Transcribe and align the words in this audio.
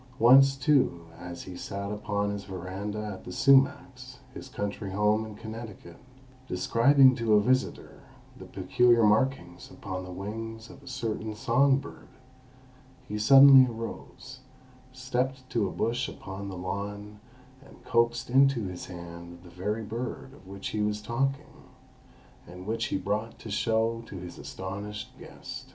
Once, 0.17 0.55
too, 0.55 1.05
as 1.19 1.43
he 1.43 1.55
sat 1.55 1.91
upon 1.91 2.31
his 2.31 2.45
veranda 2.45 3.05
at 3.13 3.23
The 3.23 3.31
Sumacs, 3.31 4.17
his 4.33 4.49
country 4.49 4.89
home 4.89 5.23
in 5.27 5.35
Connecticut, 5.35 5.97
describing 6.47 7.13
to 7.17 7.35
a 7.35 7.39
visitor 7.39 8.01
the 8.35 8.45
peculiar 8.45 9.03
markings 9.03 9.69
upon 9.69 10.03
the 10.03 10.11
wings 10.11 10.71
of 10.71 10.81
a 10.81 10.87
certain 10.87 11.35
song 11.35 11.77
bird, 11.77 12.07
he 13.07 13.19
suddenly 13.19 13.69
arose, 13.71 14.39
stepped 14.91 15.47
to 15.51 15.67
a 15.67 15.71
bush 15.71 16.09
upon 16.09 16.49
the 16.49 16.57
lawn, 16.57 17.19
and 17.63 17.83
coaxed 17.85 18.27
into 18.27 18.63
his 18.63 18.87
hand 18.87 19.41
the 19.43 19.51
very 19.51 19.83
bird 19.83 20.33
of 20.33 20.47
which 20.47 20.69
he 20.69 20.81
was 20.81 20.99
talking, 20.99 21.69
and 22.47 22.65
which 22.65 22.85
he 22.85 22.97
brought 22.97 23.37
to 23.37 23.51
show 23.51 24.01
to 24.07 24.17
his 24.17 24.39
astonished 24.39 25.15
guest. 25.19 25.69